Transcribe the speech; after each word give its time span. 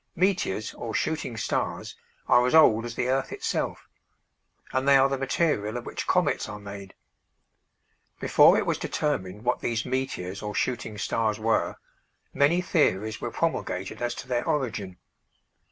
Meteors 0.15 0.73
or 0.73 0.95
shooting 0.95 1.37
stars 1.37 1.95
are 2.27 2.47
as 2.47 2.55
old 2.55 2.85
as 2.85 2.95
the 2.95 3.07
earth 3.07 3.31
itself, 3.31 3.87
and 4.73 4.87
they 4.87 4.97
are 4.97 5.07
the 5.07 5.15
material 5.15 5.77
of 5.77 5.85
which 5.85 6.07
comets 6.07 6.49
are 6.49 6.57
made. 6.57 6.95
Before 8.19 8.57
it 8.57 8.65
was 8.65 8.79
determined 8.79 9.43
what 9.43 9.59
these 9.59 9.85
meteors 9.85 10.41
or 10.41 10.55
shooting 10.55 10.97
stars 10.97 11.37
were, 11.39 11.75
many 12.33 12.61
theories 12.61 13.21
were 13.21 13.29
promulgated 13.29 14.01
as 14.01 14.15
to 14.15 14.27
their 14.27 14.43
origin. 14.49 14.97